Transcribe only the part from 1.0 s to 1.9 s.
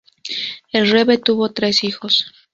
tuvo tres